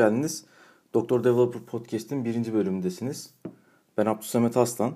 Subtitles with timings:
[0.00, 0.44] Geldiniz.
[0.94, 3.34] Doktor Developer Podcast'in birinci bölümündesiniz.
[3.96, 4.94] Ben Abdülsamet Aslan.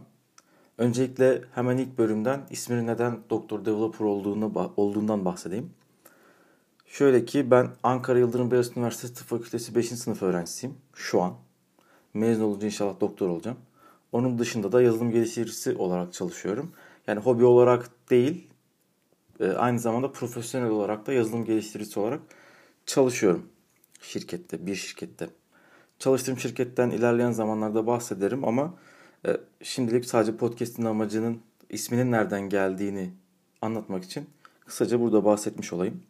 [0.79, 5.71] Öncelikle hemen ilk bölümden isminin neden Doktor Developer olduğunu, olduğundan bahsedeyim.
[6.87, 9.89] Şöyle ki ben Ankara Yıldırım Beyazıt Üniversitesi Tıp Fakültesi 5.
[9.89, 11.35] sınıf öğrencisiyim şu an.
[12.15, 13.59] Mezun olunca inşallah doktor olacağım.
[14.13, 16.73] Onun dışında da yazılım geliştiricisi olarak çalışıyorum.
[17.07, 18.49] Yani hobi olarak değil,
[19.41, 22.21] e, aynı zamanda profesyonel olarak da yazılım geliştiricisi olarak
[22.87, 23.54] çalışıyorum
[24.05, 25.29] şirkette, bir şirkette.
[25.99, 28.75] Çalıştığım şirketten ilerleyen zamanlarda bahsederim ama
[29.27, 31.41] e, şimdilik sadece podcast'in amacının
[31.71, 33.11] isminin nereden geldiğini
[33.63, 34.27] anlatmak için
[34.67, 36.03] kısaca burada bahsetmiş olayım.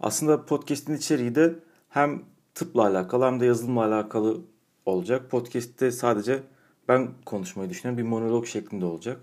[0.00, 1.54] Aslında podcast'in içeriği de
[1.88, 2.22] hem
[2.54, 4.40] tıpla alakalı hem de yazılımla alakalı
[4.86, 5.30] olacak.
[5.30, 6.42] Podcast'te sadece
[6.88, 8.04] ben konuşmayı düşünüyorum.
[8.04, 9.20] Bir monolog şeklinde olacak.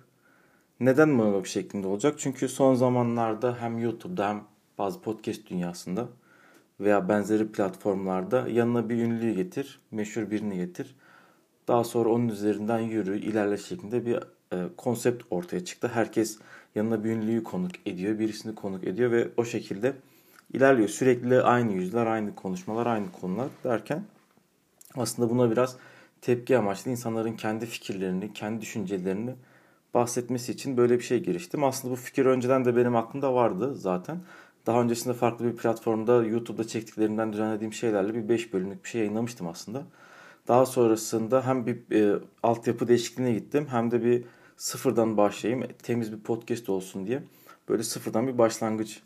[0.80, 2.16] Neden monolog şeklinde olacak?
[2.18, 4.44] Çünkü son zamanlarda hem YouTube'da hem
[4.78, 6.08] bazı podcast dünyasında
[6.82, 10.96] veya benzeri platformlarda yanına bir ünlüyü getir, meşhur birini getir.
[11.68, 14.16] Daha sonra onun üzerinden yürü, ilerle şeklinde bir
[14.54, 15.92] e, konsept ortaya çıktı.
[15.94, 16.40] Herkes
[16.76, 19.94] yanına bir ünlüyü konuk ediyor, birisini konuk ediyor ve o şekilde
[20.54, 20.90] ilerliyor.
[20.90, 24.04] Sürekli aynı yüzler, aynı konuşmalar, aynı konular derken
[24.96, 25.78] aslında buna biraz
[26.22, 29.36] tepki amaçlı insanların kendi fikirlerini, kendi düşüncelerini
[29.94, 31.64] bahsetmesi için böyle bir şey giriştim.
[31.64, 34.20] Aslında bu fikir önceden de benim aklımda vardı zaten.
[34.66, 39.48] Daha öncesinde farklı bir platformda YouTube'da çektiklerimden düzenlediğim şeylerle bir 5 bölümlük bir şey yayınlamıştım
[39.48, 39.84] aslında.
[40.48, 44.24] Daha sonrasında hem bir e, altyapı değişikliğine gittim hem de bir
[44.58, 45.68] sıfırdan başlayayım.
[45.84, 47.24] Temiz bir podcast olsun diye.
[47.70, 49.02] Böyle sıfırdan bir başlangıç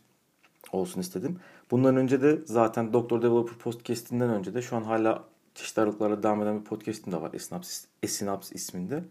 [0.71, 1.39] olsun istedim.
[1.71, 5.23] Bundan önce de zaten Doktor Developer Podcast'inden önce de şu an hala
[5.55, 7.33] çeşitli aralıklarla devam eden bir podcast'im de var.
[7.33, 9.03] Esinaps, Esinaps isminde.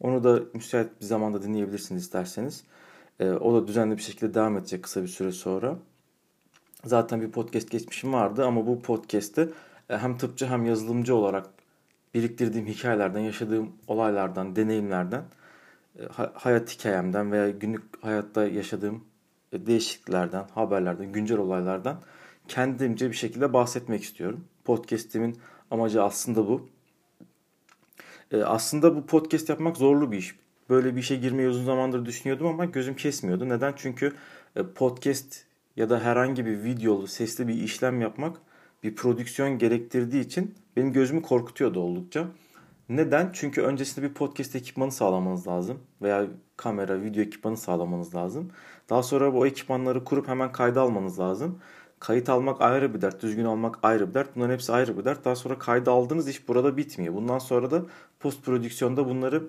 [0.00, 2.64] Onu da müsait bir zamanda dinleyebilirsiniz isterseniz.
[3.20, 5.78] E, o da düzenli bir şekilde devam edecek kısa bir süre sonra.
[6.84, 9.48] Zaten bir podcast geçmişim vardı ama bu podcast'te
[9.88, 11.46] hem tıpçı hem yazılımcı olarak
[12.14, 15.24] biriktirdiğim hikayelerden, yaşadığım olaylardan, deneyimlerden,
[15.98, 16.02] e,
[16.34, 19.04] hayat hikayemden veya günlük hayatta yaşadığım
[19.52, 22.00] e, değişikliklerden, haberlerden, güncel olaylardan
[22.48, 24.44] kendimce bir şekilde bahsetmek istiyorum.
[24.64, 25.38] Podcast'imin
[25.70, 26.68] amacı aslında bu.
[28.32, 30.34] E, aslında bu podcast yapmak zorlu bir iş.
[30.70, 33.48] Böyle bir işe girmeyi uzun zamandır düşünüyordum ama gözüm kesmiyordu.
[33.48, 33.72] Neden?
[33.76, 34.12] Çünkü
[34.56, 35.44] e, podcast
[35.76, 38.36] ya da herhangi bir videolu, sesli bir işlem yapmak
[38.82, 42.26] bir prodüksiyon gerektirdiği için benim gözümü korkutuyordu oldukça.
[42.88, 43.30] Neden?
[43.32, 46.26] Çünkü öncesinde bir podcast ekipmanı sağlamanız lazım veya
[46.56, 48.50] kamera, video ekipmanı sağlamanız lazım.
[48.90, 51.58] Daha sonra bu ekipmanları kurup hemen kayda almanız lazım.
[52.00, 54.36] Kayıt almak ayrı bir dert, düzgün almak ayrı bir dert.
[54.36, 55.24] Bunların hepsi ayrı bir dert.
[55.24, 57.14] Daha sonra kayda aldığınız iş burada bitmiyor.
[57.14, 57.82] Bundan sonra da
[58.20, 59.42] post prodüksiyonda bunları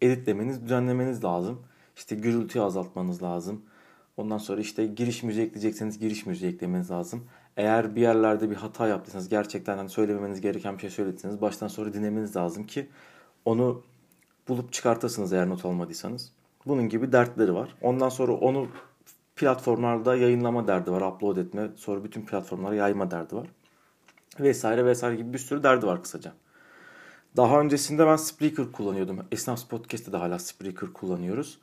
[0.00, 1.62] editlemeniz, düzenlemeniz lazım.
[1.96, 3.62] İşte gürültüyü azaltmanız lazım.
[4.16, 7.24] Ondan sonra işte giriş müziği ekleyecekseniz giriş müziği eklemeniz lazım.
[7.56, 11.94] Eğer bir yerlerde bir hata yaptıysanız gerçekten hani söylememeniz gereken bir şey söylediyseniz baştan sonra
[11.94, 12.88] dinlemeniz lazım ki
[13.44, 13.82] onu
[14.48, 16.32] bulup çıkartasınız eğer not almadıysanız.
[16.66, 17.74] Bunun gibi dertleri var.
[17.82, 18.68] Ondan sonra onu
[19.36, 21.00] platformlarda yayınlama derdi var.
[21.00, 21.70] Upload etme.
[21.76, 23.48] Sonra bütün platformlara yayma derdi var.
[24.40, 26.32] Vesaire vesaire gibi bir sürü derdi var kısaca.
[27.36, 29.18] Daha öncesinde ben Spreaker kullanıyordum.
[29.32, 31.58] Esnaf Podcast'te de hala Spreaker kullanıyoruz.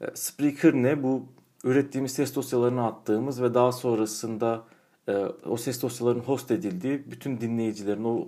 [0.00, 1.02] E, Spreaker ne?
[1.02, 1.26] Bu
[1.64, 4.64] ürettiğimiz ses dosyalarını attığımız ve daha sonrasında
[5.08, 5.12] e,
[5.46, 8.26] o ses dosyalarının host edildiği bütün dinleyicilerin o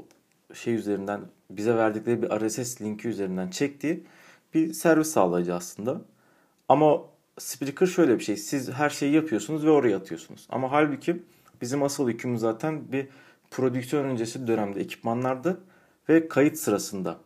[0.54, 1.20] şey üzerinden
[1.50, 4.04] bize verdikleri bir RSS linki üzerinden çektiği
[4.54, 6.00] bir servis sağlayıcı aslında.
[6.68, 7.00] Ama
[7.38, 8.36] Spreaker şöyle bir şey.
[8.36, 10.46] Siz her şeyi yapıyorsunuz ve oraya atıyorsunuz.
[10.48, 11.22] Ama halbuki
[11.60, 13.08] bizim asıl yükümüz zaten bir
[13.50, 15.56] prodüksiyon öncesi dönemde ekipmanlarda
[16.08, 17.18] ve kayıt sırasında.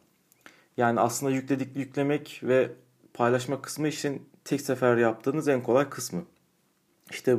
[0.77, 2.73] Yani aslında yükledik yüklemek ve
[3.15, 6.23] paylaşma kısmı işin tek sefer yaptığınız en kolay kısmı.
[7.11, 7.37] İşte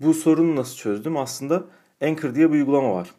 [0.00, 1.16] bu sorunu nasıl çözdüm?
[1.16, 1.64] Aslında
[2.02, 3.10] Anchor diye bir uygulama var.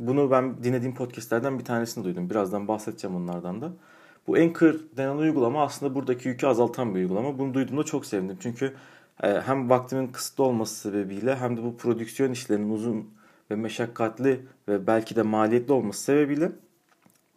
[0.00, 2.30] Bunu ben dinlediğim podcastlerden bir tanesini duydum.
[2.30, 3.72] Birazdan bahsedeceğim onlardan da.
[4.26, 7.38] Bu Anchor denen uygulama aslında buradaki yükü azaltan bir uygulama.
[7.38, 8.36] Bunu duyduğumda çok sevindim.
[8.40, 8.74] Çünkü
[9.22, 13.10] e, hem vaktimin kısıtlı olması sebebiyle hem de bu prodüksiyon işlerinin uzun
[13.50, 16.52] ve meşakkatli ve belki de maliyetli olması sebebiyle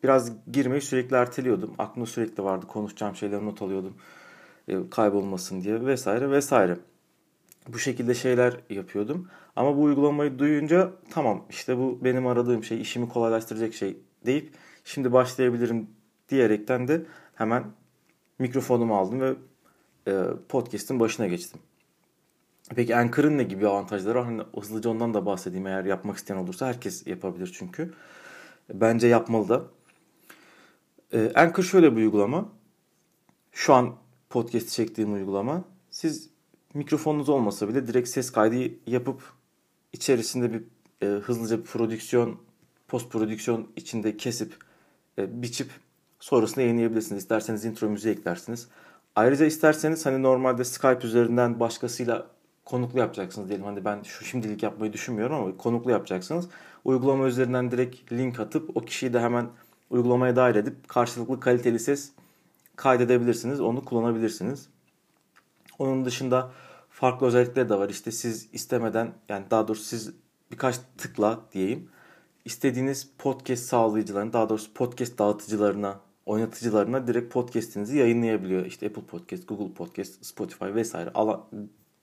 [0.04, 1.76] biraz girmeyi sürekli erteliyordum.
[1.78, 2.68] Aklımda sürekli vardı.
[2.68, 3.94] Konuşacağım şeyleri not alıyordum.
[4.68, 6.78] E, kaybolmasın diye vesaire vesaire.
[7.68, 9.28] Bu şekilde şeyler yapıyordum.
[9.56, 15.14] Ama bu uygulamayı duyunca tamam işte bu benim aradığım şey, işimi kolaylaştıracak şey deyip şimdi
[15.14, 15.88] başlayabilirim
[16.30, 17.06] diyerekten de
[17.36, 17.64] hemen
[18.40, 19.36] mikrofonumu aldım ve
[20.08, 21.62] e, podcast'in başına geçtim.
[22.76, 24.26] Peki Anchor'ın ne gibi avantajları var?
[24.26, 26.68] Hani hızlıca ondan da bahsedeyim eğer yapmak isteyen olursa.
[26.68, 27.94] Herkes yapabilir çünkü.
[28.74, 29.64] Bence yapmalı da.
[31.14, 32.50] Ee, Anchor şöyle bir uygulama.
[33.52, 33.96] Şu an
[34.30, 35.64] podcast çektiğim uygulama.
[35.92, 36.30] Siz
[36.74, 39.22] mikrofonunuz olmasa bile direkt ses kaydı yapıp
[39.94, 40.64] içerisinde bir
[41.02, 42.38] e, hızlıca bir prodüksiyon,
[42.88, 44.56] post prodüksiyon içinde kesip,
[45.20, 45.70] e, biçip
[46.20, 47.22] sonrasında yayınlayabilirsiniz.
[47.22, 48.68] İsterseniz intro müziği eklersiniz.
[49.16, 52.28] Ayrıca isterseniz hani normalde Skype üzerinden başkasıyla
[52.70, 53.66] konuklu yapacaksınız diyelim.
[53.66, 56.50] Hani ben şu şimdilik yapmayı düşünmüyorum ama konuklu yapacaksınız.
[56.86, 59.48] Uygulama üzerinden direkt link atıp o kişiyi de hemen
[59.90, 62.12] uygulamaya dahil edip karşılıklı kaliteli ses
[62.76, 63.62] kaydedebilirsiniz.
[63.62, 64.70] Onu kullanabilirsiniz.
[65.80, 66.52] Onun dışında
[66.90, 67.90] farklı özellikleri de var.
[67.90, 70.14] İşte siz istemeden yani daha doğrusu siz
[70.52, 71.90] birkaç tıkla diyeyim
[72.46, 78.66] istediğiniz podcast sağlayıcılarına daha doğrusu podcast dağıtıcılarına oynatıcılarına direkt podcast'inizi yayınlayabiliyor.
[78.66, 81.46] İşte Apple Podcast, Google Podcast, Spotify vesaire alan,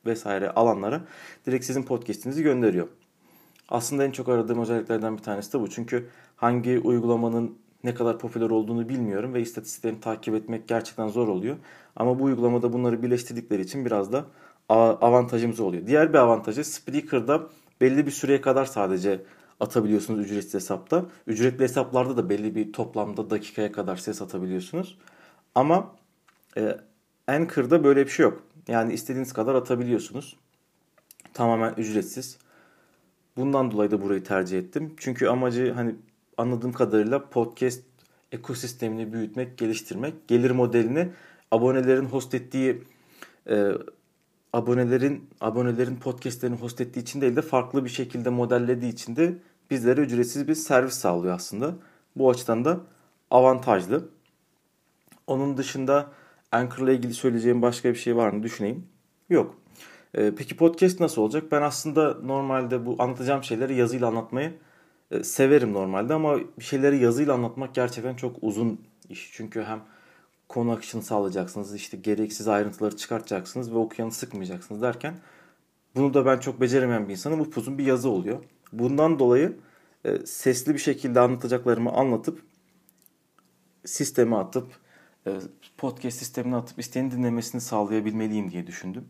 [0.07, 1.01] vesaire alanlara
[1.47, 2.89] direkt sizin podcast'inizi gönderiyor.
[3.69, 5.71] Aslında en çok aradığım özelliklerden bir tanesi de bu.
[5.71, 11.57] Çünkü hangi uygulamanın ne kadar popüler olduğunu bilmiyorum ve istatistiklerini takip etmek gerçekten zor oluyor.
[11.97, 14.25] Ama bu uygulamada bunları birleştirdikleri için biraz da
[14.69, 15.87] avantajımız oluyor.
[15.87, 17.43] Diğer bir avantajı Spreaker'da
[17.81, 19.25] belli bir süreye kadar sadece
[19.61, 21.05] atabiliyorsunuz ücretsiz hesapta.
[21.27, 24.99] Ücretli hesaplarda da belli bir toplamda dakikaya kadar ses atabiliyorsunuz.
[25.55, 25.95] Ama
[26.57, 26.77] e,
[27.27, 28.43] Anchor'da böyle bir şey yok.
[28.69, 30.37] Yani istediğiniz kadar atabiliyorsunuz.
[31.35, 32.39] Tamamen ücretsiz.
[33.37, 34.95] Bundan dolayı da burayı tercih ettim.
[34.97, 35.95] Çünkü amacı hani
[36.37, 37.83] anladığım kadarıyla podcast
[38.33, 40.29] ekosistemini büyütmek, geliştirmek.
[40.29, 41.09] Gelir modelini
[41.51, 42.83] abonelerin host ettiği
[43.49, 43.73] e,
[44.53, 49.39] abonelerin abonelerin podcastlerini host ettiği için değil de farklı bir şekilde modellediği için de
[49.71, 51.75] bizlere ücretsiz bir servis sağlıyor aslında.
[52.17, 52.81] Bu açıdan da
[53.31, 54.09] avantajlı.
[55.27, 56.13] Onun dışında
[56.55, 58.87] Anchor ile ilgili söyleyeceğim başka bir şey var mı düşüneyim.
[59.31, 59.55] Yok.
[60.15, 61.45] Ee, peki podcast nasıl olacak?
[61.53, 64.55] Ben aslında normalde bu anlatacağım şeyleri yazıyla anlatmayı
[65.11, 69.31] e, severim normalde ama bir şeyleri yazıyla anlatmak gerçekten çok uzun iş.
[69.33, 69.81] Çünkü hem
[70.49, 75.15] konu akışını sağlayacaksınız, işte gereksiz ayrıntıları çıkartacaksınız ve okuyanı sıkmayacaksınız derken
[75.95, 77.41] bunu da ben çok beceremeyen bir insanım.
[77.41, 78.45] Bu uzun bir yazı oluyor.
[78.73, 79.57] Bundan dolayı
[80.05, 82.43] e, sesli bir şekilde anlatacaklarımı anlatıp
[83.85, 84.67] sisteme atıp
[85.27, 85.31] e,
[85.85, 89.05] podcast sistemine atıp isteyen dinlemesini sağlayabilmeliyim diye düşündüm.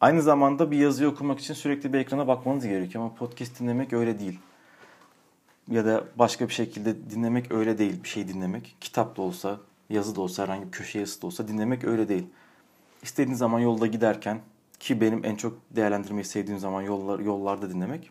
[0.00, 4.18] Aynı zamanda bir yazıyı okumak için sürekli bir ekrana bakmanız gerekiyor ama podcast dinlemek öyle
[4.18, 4.38] değil.
[5.68, 8.76] Ya da başka bir şekilde dinlemek öyle değil bir şey dinlemek.
[8.80, 9.60] Kitap da olsa,
[9.90, 12.26] yazı da olsa, herhangi bir köşe yazısı da olsa dinlemek öyle değil.
[13.02, 14.40] İstediğiniz zaman yolda giderken
[14.80, 18.10] ki benim en çok değerlendirmeyi sevdiğim zaman yollar, yollarda dinlemek.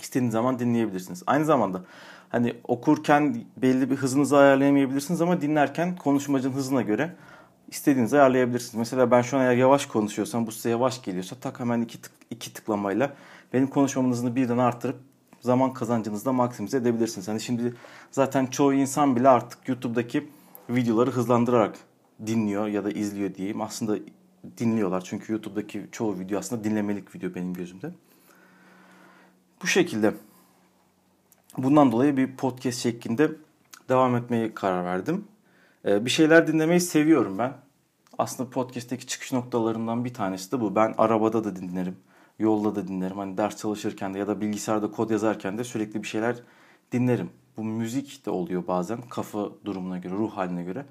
[0.00, 1.22] İstediğiniz zaman dinleyebilirsiniz.
[1.26, 1.84] Aynı zamanda
[2.32, 7.14] hani okurken belli bir hızınızı ayarlayamayabilirsiniz ama dinlerken konuşmacının hızına göre
[7.68, 8.74] istediğinizi ayarlayabilirsiniz.
[8.74, 12.12] Mesela ben şu an eğer yavaş konuşuyorsam bu size yavaş geliyorsa tak hemen iki, tık,
[12.30, 13.12] iki tıklamayla
[13.52, 14.96] benim konuşmamın hızını birden arttırıp
[15.40, 17.28] zaman kazancınızı da maksimize edebilirsiniz.
[17.28, 17.74] Hani şimdi
[18.10, 20.28] zaten çoğu insan bile artık YouTube'daki
[20.70, 21.78] videoları hızlandırarak
[22.26, 23.60] dinliyor ya da izliyor diyeyim.
[23.60, 23.98] Aslında
[24.58, 27.90] dinliyorlar çünkü YouTube'daki çoğu video aslında dinlemelik video benim gözümde.
[29.62, 30.14] Bu şekilde.
[31.58, 33.30] Bundan dolayı bir podcast şeklinde
[33.88, 35.24] devam etmeye karar verdim.
[35.84, 37.52] Ee, bir şeyler dinlemeyi seviyorum ben.
[38.18, 40.74] Aslında podcast'teki çıkış noktalarından bir tanesi de bu.
[40.74, 41.96] Ben arabada da dinlerim.
[42.38, 43.18] Yolda da dinlerim.
[43.18, 46.36] Hani ders çalışırken de ya da bilgisayarda kod yazarken de sürekli bir şeyler
[46.92, 47.30] dinlerim.
[47.56, 50.86] Bu müzik de oluyor bazen kafa durumuna göre, ruh haline göre.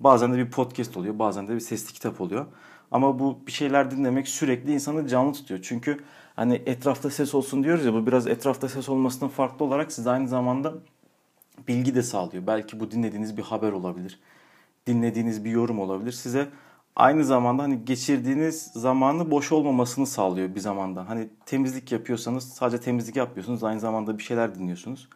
[0.00, 2.46] Bazen de bir podcast oluyor, bazen de bir sesli kitap oluyor.
[2.90, 5.60] Ama bu bir şeyler dinlemek sürekli insanı canlı tutuyor.
[5.62, 6.00] Çünkü
[6.40, 10.28] hani etrafta ses olsun diyoruz ya bu biraz etrafta ses olmasından farklı olarak size aynı
[10.28, 10.74] zamanda
[11.68, 12.46] bilgi de sağlıyor.
[12.46, 14.20] Belki bu dinlediğiniz bir haber olabilir.
[14.86, 16.12] Dinlediğiniz bir yorum olabilir.
[16.12, 16.48] Size
[16.96, 21.08] aynı zamanda hani geçirdiğiniz zamanı boş olmamasını sağlıyor bir zamanda.
[21.08, 23.64] Hani temizlik yapıyorsanız sadece temizlik yapmıyorsunuz.
[23.64, 25.08] Aynı zamanda bir şeyler dinliyorsunuz.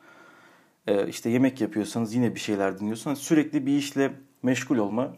[0.86, 3.18] Ee, işte yemek yapıyorsanız yine bir şeyler dinliyorsunuz.
[3.18, 4.12] Sürekli bir işle
[4.42, 5.14] meşgul olma,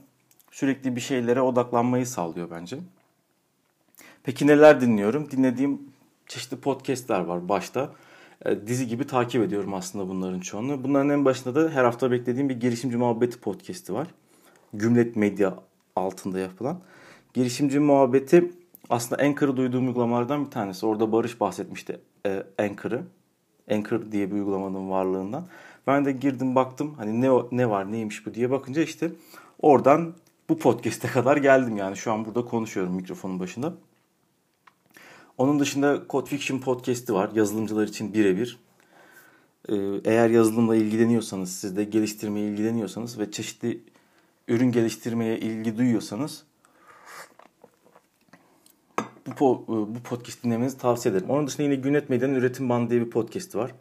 [0.50, 2.78] sürekli bir şeylere odaklanmayı sağlıyor bence.
[4.22, 5.30] Peki neler dinliyorum?
[5.30, 5.95] Dinlediğim
[6.26, 7.90] çeşitli podcastler var başta.
[8.44, 10.84] E, dizi gibi takip ediyorum aslında bunların çoğunu.
[10.84, 14.08] Bunların en başında da her hafta beklediğim bir girişimci muhabbeti podcast'i var.
[14.72, 15.54] Gümlet Medya
[15.96, 16.80] altında yapılan.
[17.34, 18.52] Girişimci muhabbeti
[18.90, 20.86] aslında Anchor'ı duyduğum uygulamalardan bir tanesi.
[20.86, 23.02] Orada Barış bahsetmişti e, Anchor'ı.
[23.70, 25.46] Anchor diye bir uygulamanın varlığından.
[25.86, 29.10] Ben de girdim baktım hani ne ne var neymiş bu diye bakınca işte
[29.62, 30.14] oradan
[30.48, 33.74] bu podcast'e kadar geldim yani şu an burada konuşuyorum mikrofonun başında.
[35.38, 38.58] Onun dışında Code Fiction podcast'i var yazılımcılar için birebir.
[39.68, 39.74] Ee,
[40.04, 43.80] eğer yazılımla ilgileniyorsanız, siz de geliştirmeye ilgileniyorsanız ve çeşitli
[44.48, 46.44] ürün geliştirmeye ilgi duyuyorsanız
[49.40, 51.30] bu, bu podcast dinlemenizi tavsiye ederim.
[51.30, 53.74] Onun dışında yine Günet Medya'nın Üretim Bandı diye bir podcast'i var.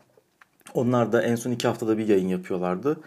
[0.73, 2.99] Onlar da en son iki haftada bir yayın yapıyorlardı.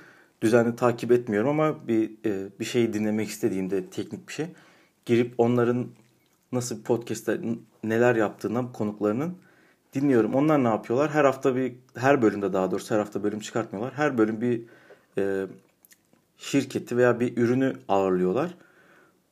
[0.43, 4.47] Düzenli takip etmiyorum ama bir e, bir şeyi dinlemek istediğimde teknik bir şey
[5.07, 5.88] girip onların
[6.52, 7.40] nasıl bir podcast'te
[7.85, 9.38] neler yaptığına konuklarının
[9.95, 10.35] dinliyorum.
[10.35, 11.11] Onlar ne yapıyorlar?
[11.11, 13.95] Her hafta bir, her bölümde daha doğrusu her hafta bölüm çıkartmıyorlar.
[13.95, 14.62] Her bölüm bir
[15.19, 15.47] e,
[16.37, 18.55] şirketi veya bir ürünü ağırlıyorlar.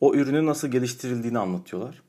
[0.01, 2.03] O ürünün nasıl geliştirildiğini anlatıyorlar.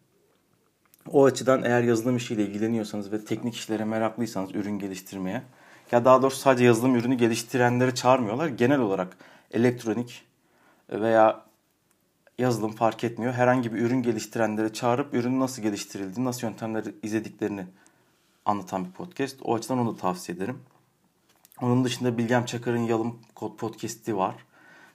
[1.11, 5.43] O açıdan eğer yazılım işiyle ilgileniyorsanız ve teknik işlere meraklıysanız ürün geliştirmeye
[5.91, 8.47] ya daha doğrusu sadece yazılım ürünü geliştirenleri çağırmıyorlar.
[8.47, 9.17] Genel olarak
[9.51, 10.25] elektronik
[10.89, 11.46] veya
[12.37, 13.33] yazılım fark etmiyor.
[13.33, 17.65] Herhangi bir ürün geliştirenleri çağırıp ürünün nasıl geliştirildiğini, nasıl yöntemleri izlediklerini
[18.45, 19.37] anlatan bir podcast.
[19.43, 20.59] O açıdan onu da tavsiye ederim.
[21.61, 24.35] Onun dışında Bilgem Çakar'ın Yalım Kod Podcast'i var.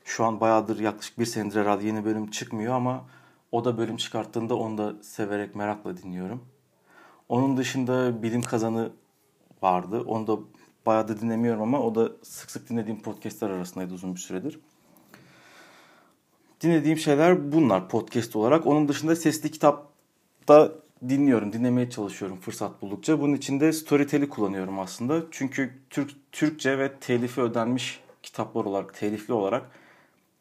[0.04, 3.04] Şu an bayağıdır yaklaşık bir senedir herhalde yeni bölüm çıkmıyor ama
[3.52, 6.44] o da bölüm çıkarttığında onu da severek merakla dinliyorum.
[7.28, 8.92] Onun dışında Bilim Kazanı
[9.62, 10.00] vardı.
[10.00, 10.38] Onu da
[10.86, 14.60] bayağı da dinlemiyorum ama o da sık sık dinlediğim podcastler arasındaydı uzun bir süredir.
[16.62, 18.66] Dinlediğim şeyler bunlar podcast olarak.
[18.66, 20.72] Onun dışında sesli kitapta
[21.08, 23.20] dinliyorum, dinlemeye çalışıyorum fırsat buldukça.
[23.20, 25.22] Bunun için de Storytel'i kullanıyorum aslında.
[25.30, 29.70] Çünkü Türk Türkçe ve telifi ödenmiş kitaplar olarak, telifli olarak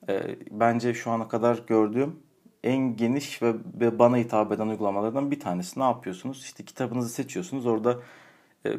[0.09, 2.19] e, bence şu ana kadar gördüğüm
[2.63, 5.79] en geniş ve, ve bana hitap eden uygulamalardan bir tanesi.
[5.79, 6.43] Ne yapıyorsunuz?
[6.43, 7.65] İşte kitabınızı seçiyorsunuz.
[7.65, 7.99] Orada
[8.65, 8.69] e,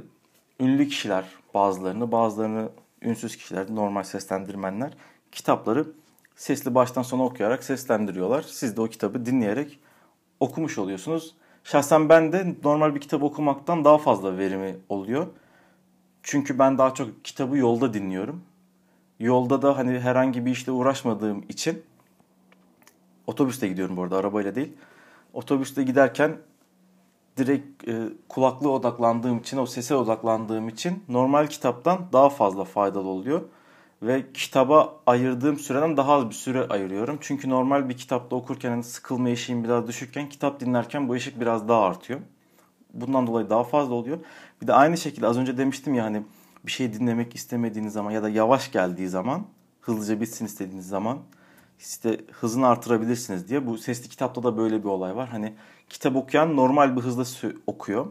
[0.60, 2.68] ünlü kişiler bazılarını, bazılarını
[3.02, 4.92] ünsüz kişiler, normal seslendirmenler
[5.32, 5.86] kitapları
[6.42, 8.42] sesli baştan sona okuyarak seslendiriyorlar.
[8.42, 9.78] Siz de o kitabı dinleyerek
[10.40, 11.34] okumuş oluyorsunuz.
[11.64, 15.26] Şahsen ben de normal bir kitap okumaktan daha fazla verimi oluyor.
[16.22, 18.42] Çünkü ben daha çok kitabı yolda dinliyorum.
[19.20, 21.82] Yolda da hani herhangi bir işle uğraşmadığım için
[23.26, 24.72] otobüste gidiyorum bu arada arabayla değil.
[25.32, 26.36] Otobüste giderken
[27.36, 33.42] direkt e, kulaklığa odaklandığım için, o sese odaklandığım için normal kitaptan daha fazla faydalı oluyor.
[34.02, 37.18] Ve kitaba ayırdığım süreden daha az bir süre ayırıyorum.
[37.20, 41.68] Çünkü normal bir kitapta okurken hani sıkılma eşiğim biraz düşükken kitap dinlerken bu eşik biraz
[41.68, 42.20] daha artıyor.
[42.94, 44.18] Bundan dolayı daha fazla oluyor.
[44.62, 46.22] Bir de aynı şekilde az önce demiştim ya hani
[46.66, 49.46] bir şey dinlemek istemediğiniz zaman ya da yavaş geldiği zaman
[49.80, 51.18] hızlıca bitsin istediğiniz zaman
[51.78, 53.66] işte hızını artırabilirsiniz diye.
[53.66, 55.28] Bu sesli kitapta da böyle bir olay var.
[55.28, 55.54] Hani
[55.88, 58.06] kitap okuyan normal bir hızda okuyor.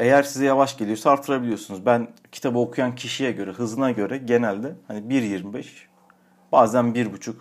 [0.00, 1.86] Eğer size yavaş geliyorsa artırabiliyorsunuz.
[1.86, 5.64] Ben kitabı okuyan kişiye göre, hızına göre genelde hani 1.25
[6.52, 7.32] bazen 1.5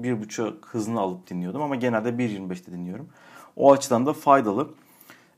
[0.00, 3.08] 1.5 hızını alıp dinliyordum ama genelde 1.25'te dinliyorum.
[3.56, 4.68] O açıdan da faydalı.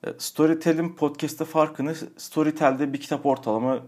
[0.07, 3.79] E, Storytel'in podcast'te farkını Storytel'de bir kitap ortalama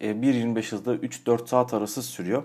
[0.00, 2.42] 1.25 e, hızda 3-4 saat arası sürüyor.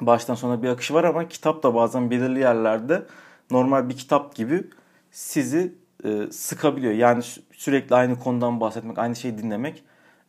[0.00, 3.06] Baştan sona bir akışı var ama kitap da bazen belirli yerlerde
[3.50, 4.64] normal bir kitap gibi
[5.10, 6.92] sizi e, sıkabiliyor.
[6.92, 9.84] Yani sürekli aynı konudan bahsetmek, aynı şeyi dinlemek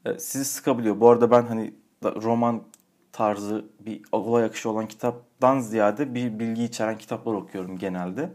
[0.05, 0.99] e, sizi sıkabiliyor.
[0.99, 2.63] Bu arada ben hani roman
[3.11, 8.29] tarzı bir olay akışı olan kitaptan ziyade bir bilgi içeren kitaplar okuyorum genelde.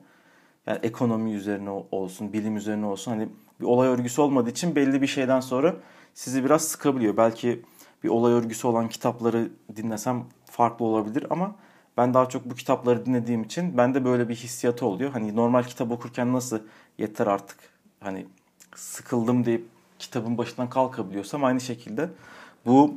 [0.66, 3.28] Yani ekonomi üzerine olsun, bilim üzerine olsun hani
[3.60, 5.76] bir olay örgüsü olmadığı için belli bir şeyden sonra
[6.14, 7.16] sizi biraz sıkabiliyor.
[7.16, 7.62] Belki
[8.04, 11.56] bir olay örgüsü olan kitapları dinlesem farklı olabilir ama
[12.00, 15.10] ben daha çok bu kitapları dinlediğim için bende böyle bir hissiyatı oluyor.
[15.10, 16.60] Hani normal kitap okurken nasıl
[16.98, 17.58] yeter artık
[18.00, 18.26] hani
[18.74, 19.66] sıkıldım deyip
[19.98, 22.08] kitabın başından kalkabiliyorsam aynı şekilde
[22.66, 22.94] bu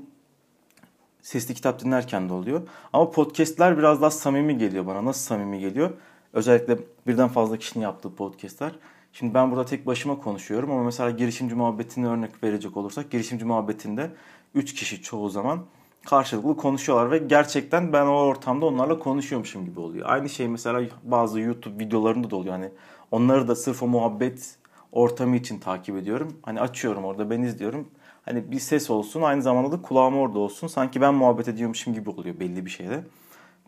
[1.22, 2.62] sesli kitap dinlerken de oluyor.
[2.94, 5.06] Ama podcastler biraz daha samimi geliyor bana.
[5.06, 5.92] Nasıl samimi geliyor?
[6.34, 8.72] Özellikle birden fazla kişinin yaptığı podcastler.
[9.14, 14.12] Şimdi ben burada tek başıma konuşuyorum ama mesela girişimci muhabbetini örnek verecek olursak girişimci muhabbetinde
[14.56, 15.66] 3 kişi çoğu zaman
[16.06, 20.10] karşılıklı konuşuyorlar ve gerçekten ben o ortamda onlarla konuşuyormuşum gibi oluyor.
[20.10, 22.54] Aynı şey mesela bazı YouTube videolarında da oluyor.
[22.54, 22.70] Hani
[23.12, 24.56] onları da sırf o muhabbet
[24.92, 26.38] ortamı için takip ediyorum.
[26.42, 27.88] Hani açıyorum orada ben izliyorum.
[28.26, 30.68] Hani bir ses olsun aynı zamanda da kulağım orada olsun.
[30.68, 33.04] Sanki ben muhabbet ediyormuşum gibi oluyor belli bir şeyde.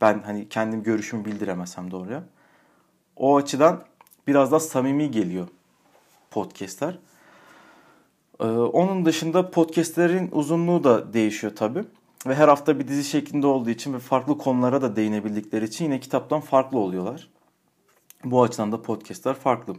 [0.01, 2.23] Ben hani kendim görüşümü bildiremesem doğruya.
[3.15, 3.83] O açıdan
[4.27, 5.47] biraz daha samimi geliyor
[6.31, 6.97] podcastler.
[8.39, 11.83] Ee, onun dışında podcastlerin uzunluğu da değişiyor tabii.
[12.25, 15.99] Ve her hafta bir dizi şeklinde olduğu için ve farklı konulara da değinebildikleri için yine
[15.99, 17.29] kitaptan farklı oluyorlar.
[18.23, 19.75] Bu açıdan da podcastler farklı.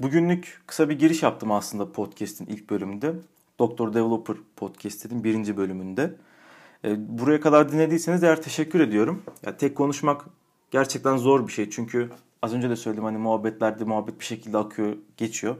[0.00, 3.14] Bugünlük kısa bir giriş yaptım aslında podcast'in ilk bölümünde.
[3.58, 6.14] Doktor Developer podcast'in birinci bölümünde.
[6.84, 9.22] E, buraya kadar dinlediyseniz eğer teşekkür ediyorum.
[9.46, 10.24] Ya, tek konuşmak
[10.70, 11.70] gerçekten zor bir şey.
[11.70, 12.10] Çünkü
[12.42, 15.56] az önce de söyledim hani muhabbetlerde muhabbet bir şekilde akıyor, geçiyor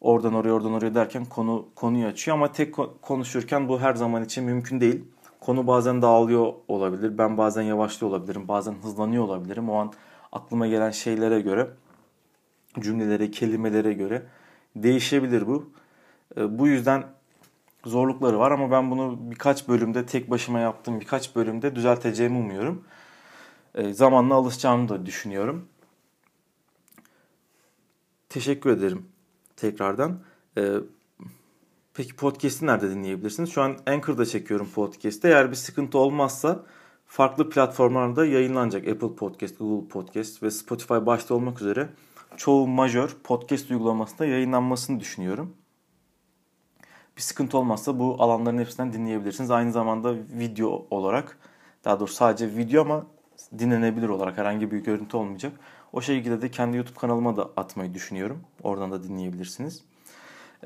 [0.00, 4.44] oradan oraya oradan oraya derken konu konuyu açıyor ama tek konuşurken bu her zaman için
[4.44, 5.04] mümkün değil.
[5.40, 7.18] Konu bazen dağılıyor olabilir.
[7.18, 8.48] Ben bazen yavaşlıyor olabilirim.
[8.48, 9.70] Bazen hızlanıyor olabilirim.
[9.70, 9.92] O an
[10.32, 11.70] aklıma gelen şeylere göre
[12.80, 14.26] cümlelere, kelimelere göre
[14.76, 15.70] değişebilir bu.
[16.36, 17.04] Ee, bu yüzden
[17.84, 22.84] zorlukları var ama ben bunu birkaç bölümde tek başıma yaptığım birkaç bölümde düzelteceğimi umuyorum.
[23.74, 25.68] Ee, zamanla alışacağımı da düşünüyorum.
[28.28, 29.06] Teşekkür ederim
[29.60, 30.20] tekrardan.
[30.58, 30.74] E,
[31.94, 33.50] peki podcast'i nerede dinleyebilirsiniz?
[33.52, 35.28] Şu an Anchor'da çekiyorum podcast'i.
[35.28, 36.64] Eğer bir sıkıntı olmazsa
[37.06, 38.88] farklı platformlarda yayınlanacak.
[38.88, 41.88] Apple Podcast, Google Podcast ve Spotify başta olmak üzere
[42.36, 45.56] çoğu majör podcast uygulamasında yayınlanmasını düşünüyorum.
[47.16, 49.50] Bir sıkıntı olmazsa bu alanların hepsinden dinleyebilirsiniz.
[49.50, 51.38] Aynı zamanda video olarak
[51.84, 53.06] daha doğrusu sadece video ama
[53.58, 55.52] dinlenebilir olarak herhangi bir görüntü olmayacak.
[55.92, 58.40] O şekilde de kendi YouTube kanalıma da atmayı düşünüyorum.
[58.62, 59.84] Oradan da dinleyebilirsiniz.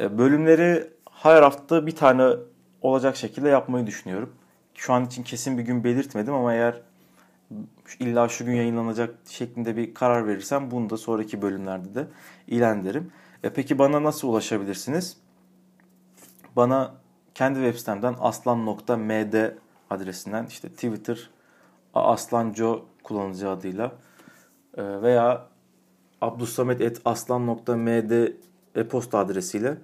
[0.00, 2.36] E, bölümleri her hafta bir tane
[2.82, 4.32] olacak şekilde yapmayı düşünüyorum.
[4.74, 6.80] Şu an için kesin bir gün belirtmedim ama eğer
[8.00, 12.06] illa şu gün yayınlanacak şeklinde bir karar verirsem bunu da sonraki bölümlerde de
[12.46, 13.12] ilan ederim.
[13.42, 15.16] E peki bana nasıl ulaşabilirsiniz?
[16.56, 16.94] Bana
[17.34, 19.50] kendi web sitemden aslan.md
[19.90, 21.30] adresinden işte Twitter
[21.94, 23.92] aslanco kullanıcı adıyla
[24.78, 25.46] veya
[26.20, 28.32] abdussamet.aslan.md
[28.74, 29.76] e-posta adresiyle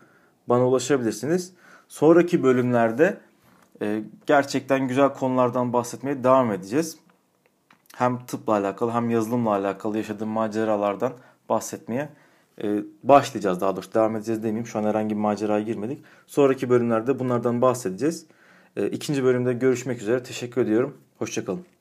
[0.49, 1.53] bana ulaşabilirsiniz.
[1.89, 3.17] Sonraki bölümlerde
[3.83, 6.99] e, gerçekten güzel konulardan bahsetmeye devam edeceğiz.
[7.97, 11.13] Hem tıpla alakalı hem yazılımla alakalı yaşadığım maceralardan
[11.49, 12.09] bahsetmeye
[12.63, 13.95] e, başlayacağız daha doğrusu.
[13.95, 14.67] Devam edeceğiz demeyeyim.
[14.67, 16.05] Şu an herhangi bir maceraya girmedik.
[16.27, 18.27] Sonraki bölümlerde bunlardan bahsedeceğiz.
[18.77, 20.23] E, ikinci bölümde görüşmek üzere.
[20.23, 20.97] Teşekkür ediyorum.
[21.19, 21.80] Hoşçakalın.